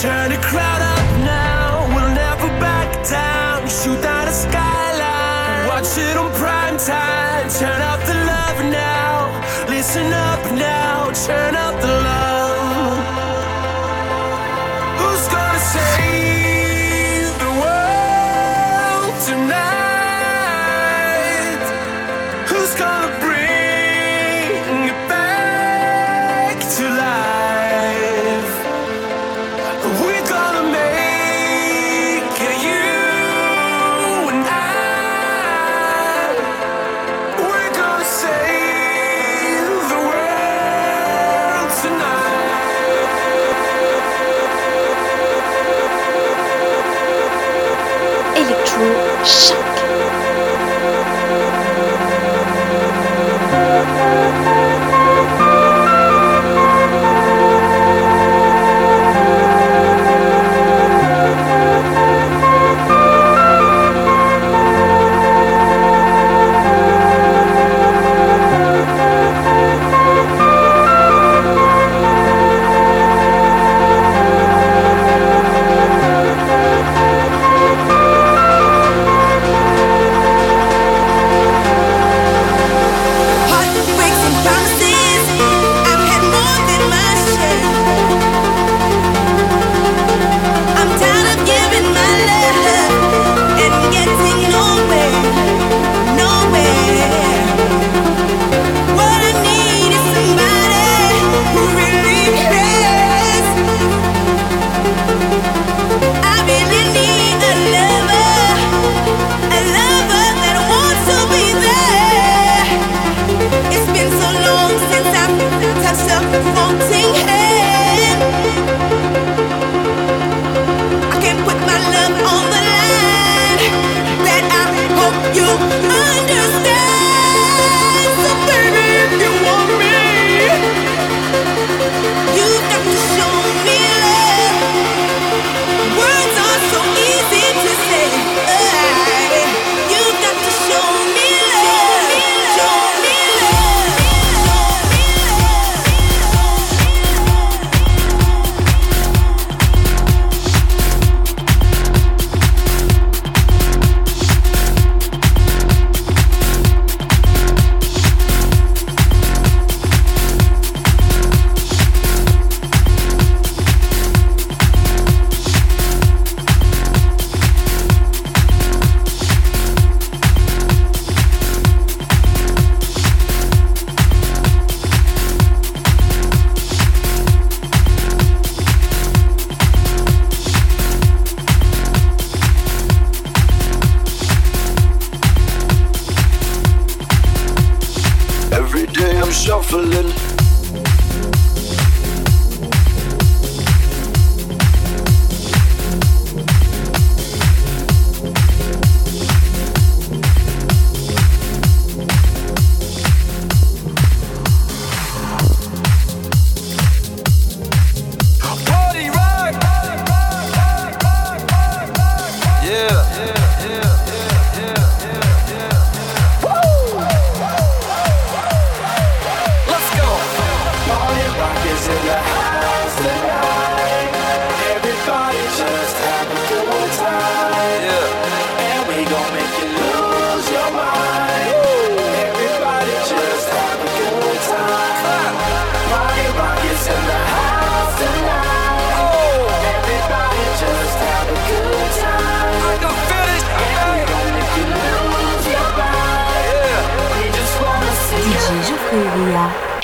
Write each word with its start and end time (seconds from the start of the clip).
Turn 0.00 0.30
the 0.30 0.36
crowd 0.36 0.80
up 0.80 1.18
now, 1.24 1.88
we'll 1.88 2.14
never 2.14 2.46
back 2.60 2.88
down. 3.04 3.68
Shoot 3.68 4.00
down 4.00 4.26
the 4.26 4.32
skyline, 4.32 5.66
watch 5.66 5.98
it 5.98 6.16
on 6.16 6.32
prime 6.34 6.78
time. 6.78 7.48
Turn 7.50 7.82
up 7.82 7.98
the 8.06 8.14
love 8.14 8.70
now, 8.70 9.66
listen 9.68 10.12
up 10.12 10.52
now, 10.52 11.10
turn 11.26 11.56
up 11.56 11.80
the 11.80 11.88
love. 11.88 12.17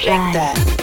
like 0.07 0.33
that. 0.35 0.75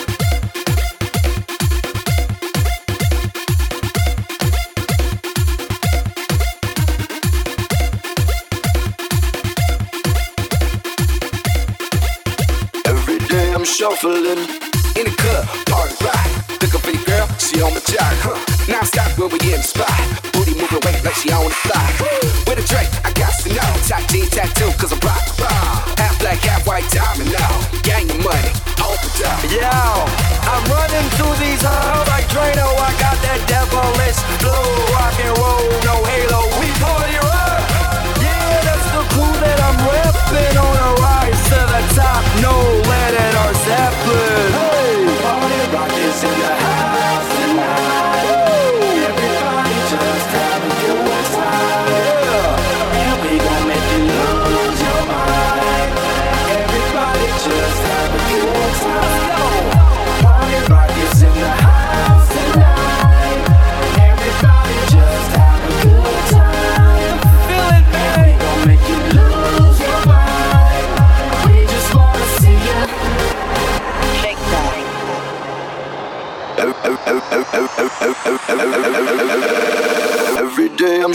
shuffling 13.64 14.26
in 14.26 15.08
a 15.08 15.16
club, 15.18 15.46
party 15.66 15.96
rock. 16.04 16.62
Look 16.62 16.76
up 16.76 16.82
for 16.82 16.92
your 16.92 17.04
girl, 17.04 17.28
she 17.38 17.62
on 17.62 17.74
my 17.74 17.80
jock. 17.80 18.14
Huh? 18.22 18.72
Non-stop 18.72 19.18
where 19.18 19.28
we 19.28 19.40
in 19.40 19.62
the 19.62 19.64
spot. 19.64 20.34
Booty 20.34 20.54
moving 20.54 20.80
weight 20.86 21.04
like 21.04 21.16
she 21.16 21.32
on 21.32 21.46
it. 21.46 21.61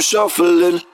shuffling. 0.06 0.85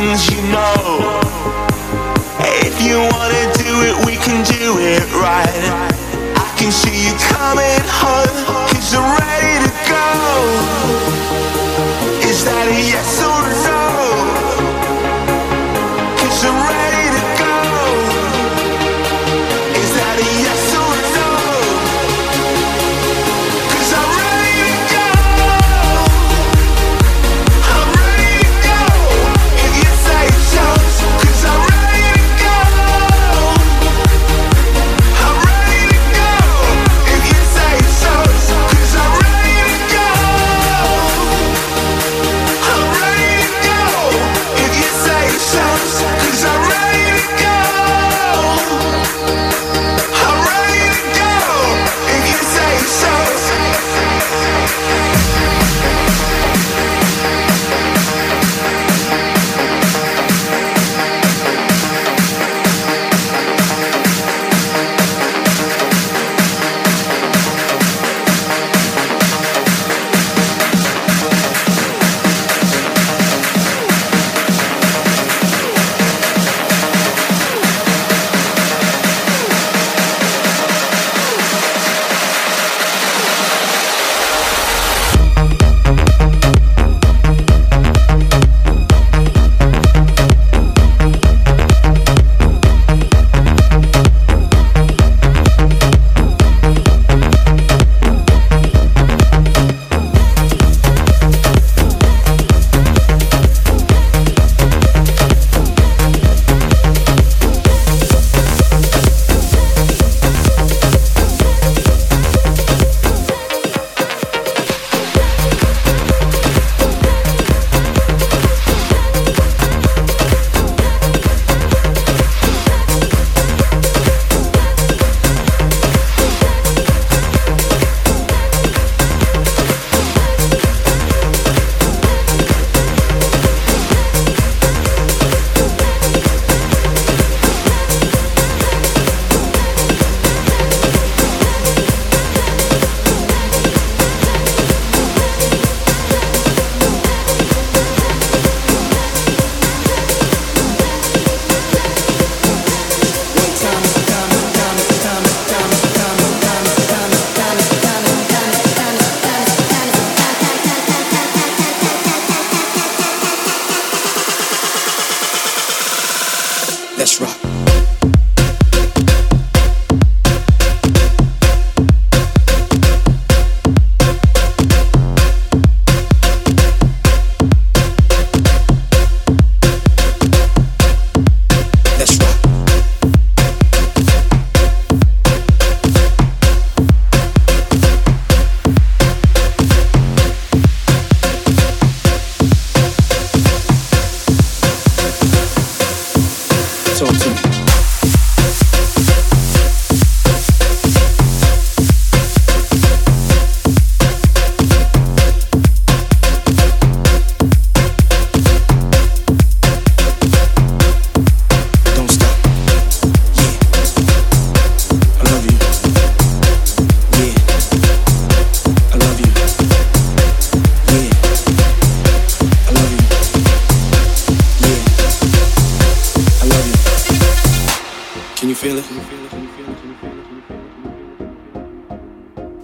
Things 0.00 0.30
you 0.30 0.40
know. 0.48 1.20
If 2.64 2.80
you 2.80 2.96
wanna 3.12 3.44
do 3.60 3.72
it, 3.88 3.96
we 4.06 4.16
can 4.16 4.40
do 4.44 4.78
it 4.80 5.04
right. 5.12 5.64
I 6.36 6.48
can 6.56 6.72
see 6.72 7.04
you 7.06 7.12
coming 7.28 7.84
home, 8.00 8.29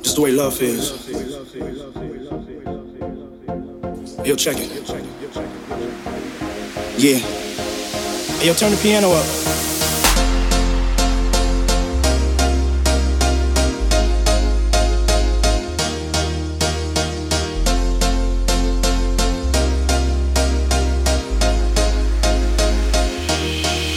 Just 0.03 0.15
the 0.15 0.23
way 0.23 0.31
love 0.31 0.57
feels. 0.57 1.09
Yo, 4.25 4.37
check 4.37 4.57
it. 4.59 4.71
Yeah. 6.97 7.19
Hey, 8.39 8.47
yo, 8.47 8.55
turn 8.55 8.71
the 8.71 8.77
piano 8.77 9.11
up. 9.11 9.27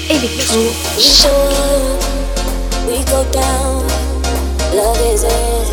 Electro 0.10 1.69
down, 3.32 3.84
love 4.76 5.00
is 5.12 5.24
it. 5.24 5.68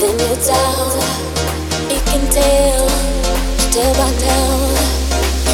Then 0.00 0.14
you're 0.16 0.40
down, 0.40 0.92
you 1.90 2.00
can 2.08 2.24
tell, 2.32 2.86
tell 3.72 3.92
by 4.00 4.10
now. 4.24 4.56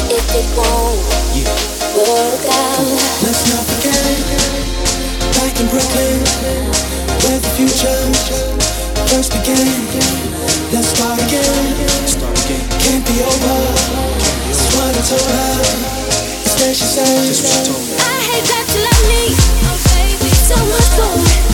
If 0.07 0.25
it 0.31 0.47
won't 0.55 0.99
yeah. 1.35 1.49
work 1.97 2.45
out, 2.47 2.87
let's 3.23 3.43
not 3.51 3.63
forget. 3.67 4.43
Back 5.35 5.59
in 5.59 5.67
Brooklyn, 5.67 6.19
where 7.23 7.39
the 7.39 7.51
future 7.57 7.99
first 9.11 9.31
began. 9.33 10.23
Let's 10.71 10.87
start 10.87 11.19
again. 11.19 12.07
Start 12.07 12.37
again. 12.45 12.65
Can't 12.79 13.05
be 13.05 13.21
over. 13.21 13.59
It's 14.49 14.65
what 14.75 14.95
I 14.95 15.01
told 15.05 15.29
her. 15.29 15.61
It's 16.45 16.55
what 16.59 16.75
she 16.75 16.85
said. 16.85 17.67
I 17.99 18.17
hate 18.29 18.45
that 18.49 18.65
you 18.73 18.81
love 18.83 19.57
me 19.57 19.62
so 20.55 20.65
much 20.65 20.81
soul. 20.83 21.52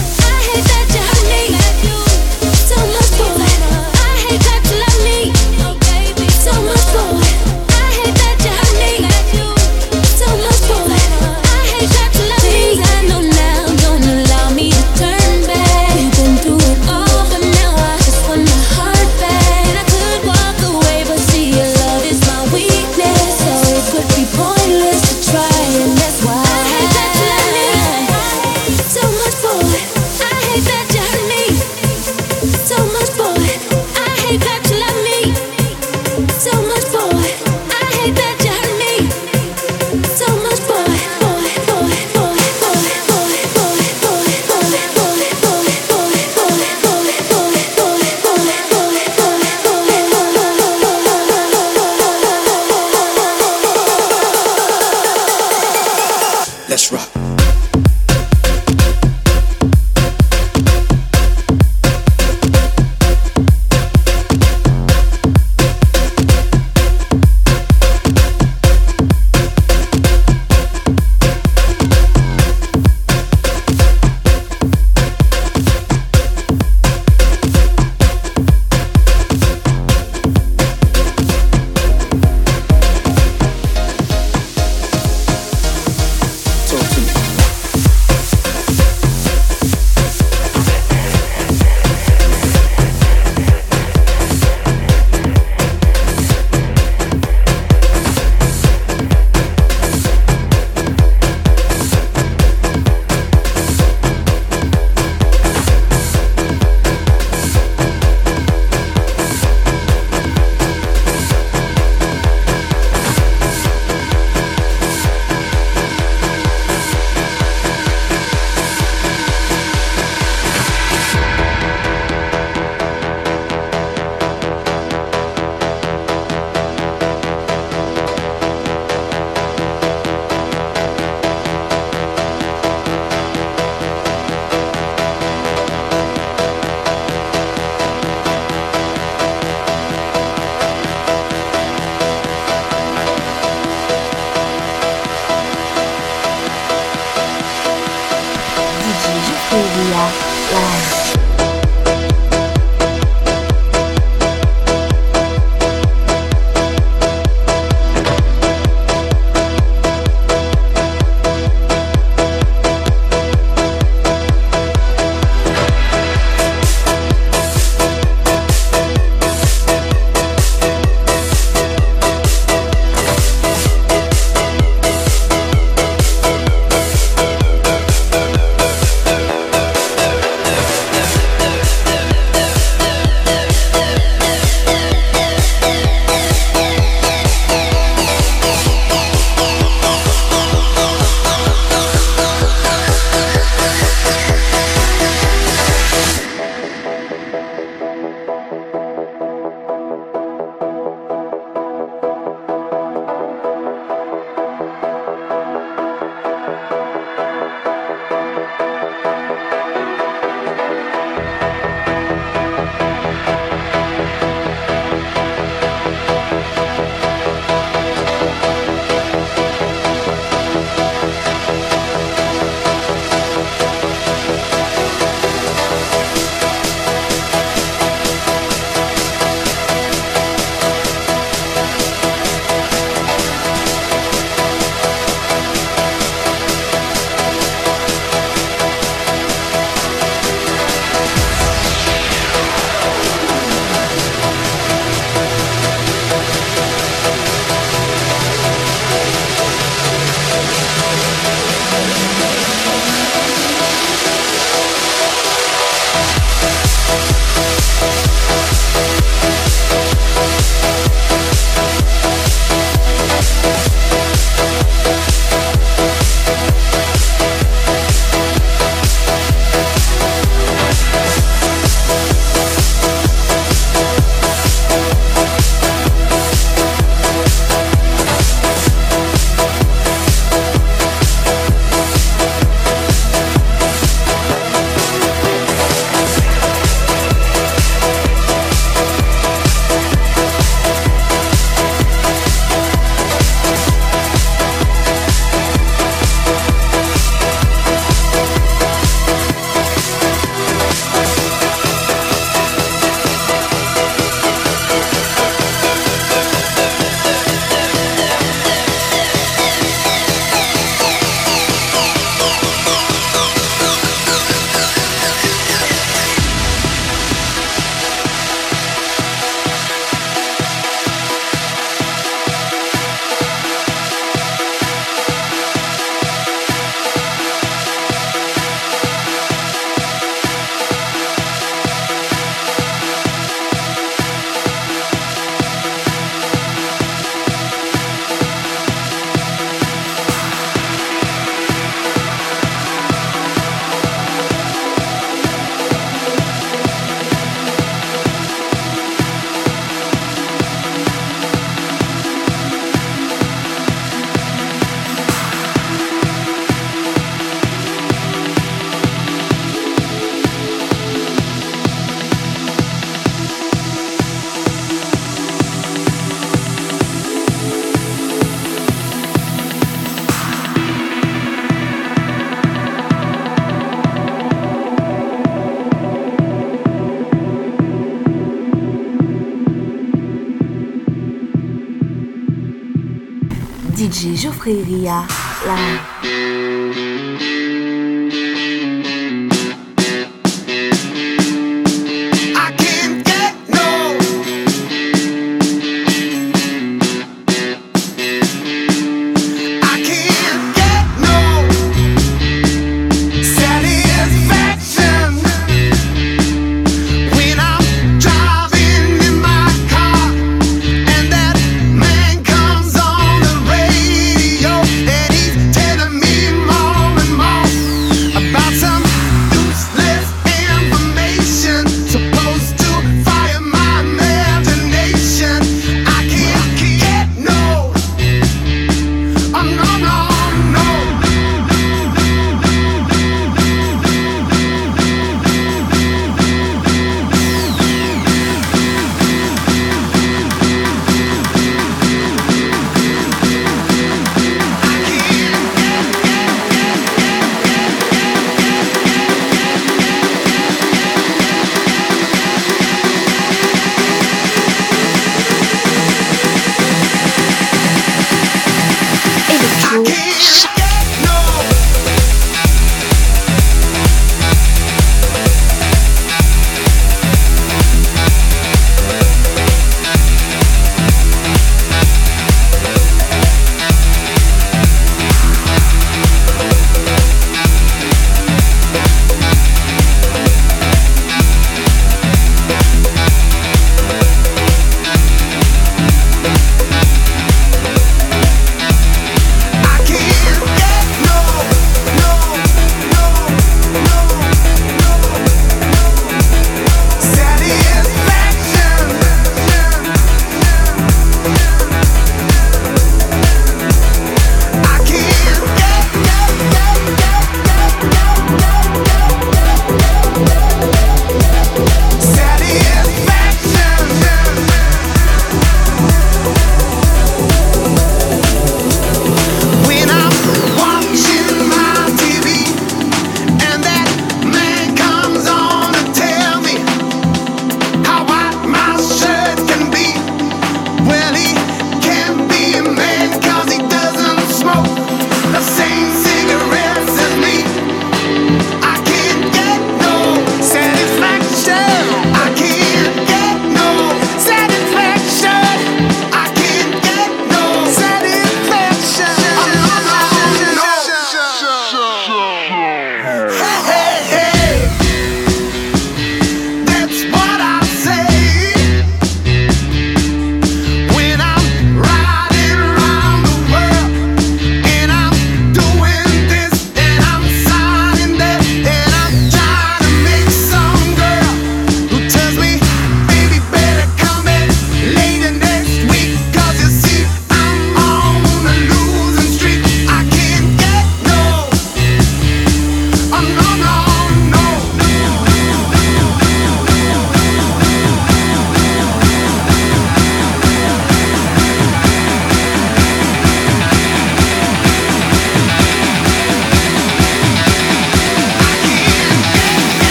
Diri. 384.49 385.88